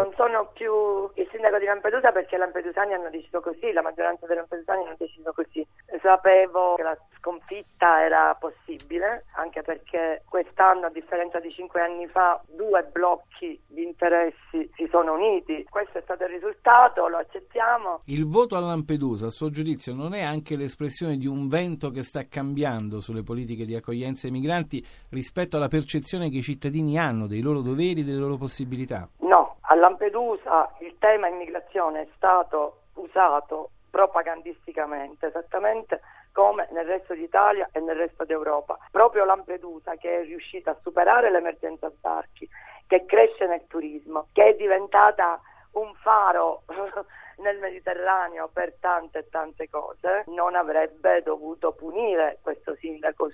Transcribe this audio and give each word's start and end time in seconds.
Non 0.00 0.14
sono 0.16 0.48
più 0.54 0.72
il 1.20 1.28
sindaco 1.30 1.58
di 1.58 1.66
Lampedusa 1.66 2.10
perché 2.10 2.36
i 2.36 2.38
lampedusani 2.38 2.94
hanno 2.94 3.10
deciso 3.10 3.42
così, 3.42 3.70
la 3.70 3.82
maggioranza 3.82 4.26
dei 4.26 4.36
lampedusani 4.36 4.86
hanno 4.86 4.96
deciso 4.96 5.30
così. 5.34 5.66
Sapevo 6.00 6.76
che 6.76 6.82
la 6.82 6.96
sconfitta 7.18 8.02
era 8.02 8.34
possibile, 8.40 9.26
anche 9.34 9.60
perché 9.60 10.22
quest'anno, 10.26 10.86
a 10.86 10.90
differenza 10.90 11.38
di 11.38 11.50
cinque 11.52 11.82
anni 11.82 12.06
fa, 12.06 12.42
due 12.48 12.82
blocchi 12.90 13.60
di 13.66 13.82
interessi 13.84 14.70
si 14.74 14.88
sono 14.90 15.12
uniti. 15.12 15.66
Questo 15.68 15.98
è 15.98 16.00
stato 16.00 16.24
il 16.24 16.30
risultato, 16.30 17.06
lo 17.06 17.18
accettiamo. 17.18 18.00
Il 18.06 18.26
voto 18.26 18.56
a 18.56 18.60
Lampedusa, 18.60 19.26
a 19.26 19.30
suo 19.30 19.50
giudizio, 19.50 19.92
non 19.92 20.14
è 20.14 20.22
anche 20.22 20.56
l'espressione 20.56 21.18
di 21.18 21.26
un 21.26 21.46
vento 21.46 21.90
che 21.90 22.02
sta 22.02 22.26
cambiando 22.26 23.02
sulle 23.02 23.22
politiche 23.22 23.66
di 23.66 23.76
accoglienza 23.76 24.26
ai 24.26 24.32
migranti 24.32 24.82
rispetto 25.10 25.58
alla 25.58 25.68
percezione 25.68 26.30
che 26.30 26.38
i 26.38 26.42
cittadini 26.42 26.96
hanno 26.96 27.26
dei 27.26 27.42
loro 27.42 27.60
doveri 27.60 28.00
e 28.00 28.04
delle 28.04 28.16
loro 28.16 28.38
possibilità? 28.38 29.06
No, 29.18 29.39
a 29.70 29.74
Lampedusa 29.76 30.74
il 30.80 30.96
tema 30.98 31.28
immigrazione 31.28 32.02
è 32.02 32.08
stato 32.16 32.80
usato 32.94 33.70
propagandisticamente, 33.88 35.28
esattamente 35.28 36.00
come 36.32 36.68
nel 36.72 36.86
resto 36.86 37.14
d'Italia 37.14 37.68
e 37.72 37.78
nel 37.78 37.96
resto 37.96 38.24
d'Europa. 38.24 38.78
Proprio 38.90 39.24
Lampedusa 39.24 39.94
che 39.94 40.20
è 40.20 40.24
riuscita 40.24 40.72
a 40.72 40.78
superare 40.82 41.30
l'emergenza 41.30 41.88
sbarchi, 41.90 42.48
che 42.88 43.04
cresce 43.04 43.46
nel 43.46 43.66
turismo, 43.68 44.26
che 44.32 44.48
è 44.48 44.54
diventata 44.54 45.40
un 45.72 45.94
faro 45.94 46.62
nel 47.38 47.58
Mediterraneo 47.58 48.48
per 48.52 48.74
tante 48.80 49.20
e 49.20 49.28
tante 49.30 49.68
cose, 49.68 50.24
non 50.28 50.56
avrebbe 50.56 51.22
dovuto 51.22 51.72
punire 51.72 52.38
questo 52.42 52.74
sindaco. 52.74 53.29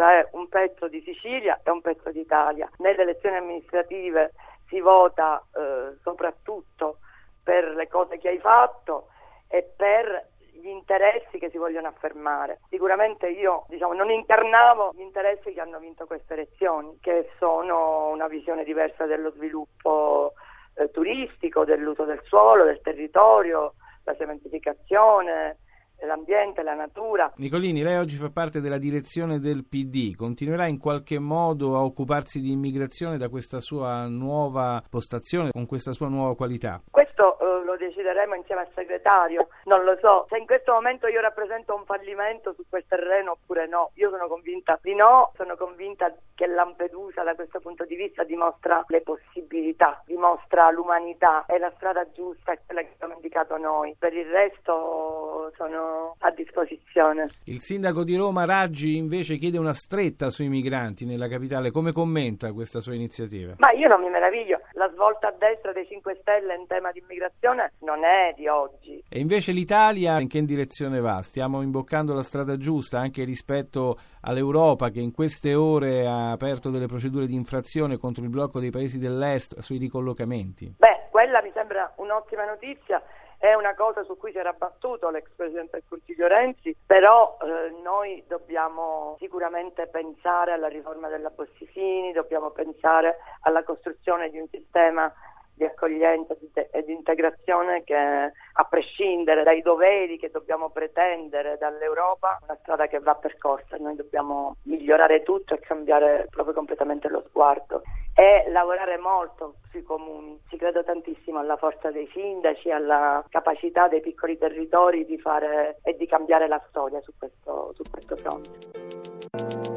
Lampedusa 0.00 0.18
è 0.18 0.28
un 0.32 0.48
pezzo 0.48 0.88
di 0.88 1.02
Sicilia 1.02 1.60
e 1.62 1.70
un 1.70 1.82
pezzo 1.82 2.10
d'Italia. 2.10 2.68
Nelle 2.78 3.02
elezioni 3.02 3.36
amministrative 3.36 4.32
si 4.68 4.80
vota 4.80 5.44
eh, 5.54 5.96
soprattutto 6.02 6.98
per 7.42 7.74
le 7.74 7.86
cose 7.88 8.18
che 8.18 8.28
hai 8.28 8.38
fatto 8.38 9.08
e 9.48 9.62
per 9.76 10.28
gli 10.52 10.68
interessi 10.68 11.38
che 11.38 11.50
si 11.50 11.58
vogliono 11.58 11.88
affermare. 11.88 12.60
Sicuramente 12.68 13.28
io 13.28 13.66
diciamo, 13.68 13.92
non 13.92 14.10
incarnavo 14.10 14.92
gli 14.94 15.00
interessi 15.00 15.52
che 15.52 15.60
hanno 15.60 15.78
vinto 15.78 16.06
queste 16.06 16.34
elezioni, 16.34 16.98
che 17.00 17.30
sono 17.38 18.08
una 18.08 18.26
visione 18.26 18.64
diversa 18.64 19.06
dello 19.06 19.30
sviluppo 19.32 20.32
eh, 20.74 20.90
turistico, 20.90 21.64
dell'uso 21.64 22.04
del 22.04 22.20
suolo, 22.24 22.64
del 22.64 22.80
territorio, 22.82 23.74
la 24.04 24.16
cementificazione, 24.16 25.58
l'ambiente, 26.06 26.62
la 26.62 26.74
natura. 26.74 27.32
Nicolini, 27.36 27.82
lei 27.82 27.96
oggi 27.96 28.16
fa 28.16 28.30
parte 28.30 28.60
della 28.60 28.78
direzione 28.78 29.38
del 29.38 29.64
PD, 29.64 30.14
continuerà 30.14 30.66
in 30.66 30.78
qualche 30.78 31.18
modo 31.18 31.76
a 31.76 31.84
occuparsi 31.84 32.40
di 32.40 32.52
immigrazione 32.52 33.18
da 33.18 33.28
questa 33.28 33.60
sua 33.60 34.06
nuova 34.06 34.82
postazione, 34.88 35.50
con 35.50 35.66
questa 35.66 35.92
sua 35.92 36.08
nuova 36.08 36.34
qualità? 36.34 36.82
Questo 37.20 37.38
eh, 37.38 37.64
lo 37.66 37.76
decideremo 37.76 38.34
insieme 38.34 38.62
al 38.62 38.68
segretario, 38.74 39.48
non 39.64 39.84
lo 39.84 39.94
so. 40.00 40.24
Se 40.30 40.38
in 40.38 40.46
questo 40.46 40.72
momento 40.72 41.06
io 41.06 41.20
rappresento 41.20 41.74
un 41.74 41.84
fallimento 41.84 42.54
su 42.54 42.62
quel 42.66 42.84
terreno 42.88 43.32
oppure 43.32 43.66
no, 43.66 43.90
io 43.96 44.08
sono 44.08 44.26
convinta 44.26 44.78
di 44.80 44.94
no, 44.94 45.32
sono 45.36 45.54
convinta 45.56 46.10
che 46.34 46.46
Lampedusa 46.46 47.22
da 47.22 47.34
questo 47.34 47.60
punto 47.60 47.84
di 47.84 47.94
vista 47.94 48.24
dimostra 48.24 48.82
le 48.88 49.02
possibilità, 49.02 50.02
dimostra 50.06 50.70
l'umanità, 50.70 51.44
è 51.46 51.58
la 51.58 51.70
strada 51.76 52.10
giusta, 52.10 52.52
è 52.52 52.58
quella 52.64 52.80
che 52.80 52.92
abbiamo 52.94 53.14
indicato 53.16 53.58
noi. 53.58 53.94
Per 53.98 54.14
il 54.14 54.24
resto 54.24 55.52
sono 55.56 56.16
a 56.20 56.30
disposizione. 56.30 57.28
Il 57.44 57.60
sindaco 57.60 58.02
di 58.02 58.16
Roma 58.16 58.46
Raggi 58.46 58.96
invece 58.96 59.36
chiede 59.36 59.58
una 59.58 59.74
stretta 59.74 60.30
sui 60.30 60.48
migranti 60.48 61.04
nella 61.04 61.28
capitale, 61.28 61.70
come 61.70 61.92
commenta 61.92 62.50
questa 62.54 62.80
sua 62.80 62.94
iniziativa? 62.94 63.56
Ma 63.58 63.72
io 63.72 63.88
non 63.88 64.00
mi 64.00 64.08
meraviglio, 64.08 64.60
la 64.80 64.90
svolta 64.94 65.28
a 65.28 65.34
destra 65.36 65.72
dei 65.72 65.84
5 65.84 66.16
Stelle 66.22 66.54
in 66.54 66.66
tema 66.66 66.90
di 66.90 67.00
immigrazione 67.00 67.72
non 67.80 68.02
è 68.02 68.32
di 68.34 68.48
oggi. 68.48 69.04
E 69.10 69.20
invece 69.20 69.52
l'Italia 69.52 70.18
in 70.18 70.26
che 70.26 70.40
direzione 70.40 71.00
va? 71.00 71.20
Stiamo 71.20 71.60
imboccando 71.60 72.14
la 72.14 72.22
strada 72.22 72.56
giusta 72.56 72.98
anche 72.98 73.24
rispetto 73.24 73.98
all'Europa 74.22 74.88
che 74.88 75.00
in 75.00 75.12
queste 75.12 75.54
ore 75.54 76.06
ha 76.06 76.30
aperto 76.30 76.70
delle 76.70 76.86
procedure 76.86 77.26
di 77.26 77.34
infrazione 77.34 77.98
contro 77.98 78.24
il 78.24 78.30
blocco 78.30 78.58
dei 78.58 78.70
paesi 78.70 78.98
dell'Est 78.98 79.58
sui 79.58 79.76
ricollocamenti? 79.76 80.76
Beh, 80.78 81.08
quella 81.10 81.42
mi 81.42 81.50
sembra 81.52 81.92
un'ottima 81.96 82.46
notizia 82.46 83.02
è 83.40 83.54
una 83.54 83.74
cosa 83.74 84.02
su 84.04 84.18
cui 84.18 84.32
si 84.32 84.38
era 84.38 84.52
battuto 84.52 85.08
l'ex 85.08 85.30
Presidente 85.34 85.78
del 85.78 85.84
Consiglio 85.88 86.26
Renzi, 86.26 86.76
però 86.86 87.38
eh, 87.40 87.70
noi 87.82 88.22
dobbiamo 88.28 89.16
sicuramente 89.18 89.86
pensare 89.86 90.52
alla 90.52 90.68
riforma 90.68 91.08
della 91.08 91.30
Bossifini, 91.30 92.12
dobbiamo 92.12 92.50
pensare 92.50 93.16
alla 93.40 93.62
costruzione 93.62 94.28
di 94.28 94.38
un 94.38 94.46
sistema 94.50 95.10
di 95.54 95.64
accoglienza 95.64 96.36
e 96.70 96.84
di 96.84 96.92
integrazione 96.92 97.82
che 97.82 97.96
a 97.96 98.64
prescindere 98.68 99.42
dai 99.42 99.62
doveri 99.62 100.18
che 100.18 100.30
dobbiamo 100.30 100.68
pretendere 100.68 101.56
dall'Europa, 101.56 102.38
è 102.40 102.44
una 102.44 102.58
strada 102.60 102.88
che 102.88 102.98
va 102.98 103.14
percorsa, 103.14 103.78
noi 103.78 103.96
dobbiamo 103.96 104.56
migliorare 104.64 105.22
tutto 105.22 105.54
e 105.54 105.60
cambiare 105.60 106.26
proprio 106.28 106.54
completamente 106.54 107.08
lo 107.08 107.24
sguardo 107.26 107.82
e 108.20 108.50
lavorare 108.50 108.98
molto 108.98 109.54
sui 109.70 109.82
comuni. 109.82 110.38
Ci 110.50 110.58
credo 110.58 110.84
tantissimo 110.84 111.38
alla 111.38 111.56
forza 111.56 111.90
dei 111.90 112.06
sindaci, 112.12 112.70
alla 112.70 113.24
capacità 113.30 113.88
dei 113.88 114.02
piccoli 114.02 114.36
territori 114.36 115.06
di 115.06 115.18
fare 115.18 115.78
e 115.82 115.96
di 115.96 116.06
cambiare 116.06 116.46
la 116.46 116.62
storia 116.68 117.00
su 117.00 117.12
questo, 117.16 117.72
su 117.74 117.82
questo 117.90 118.16
fronte. 118.16 119.69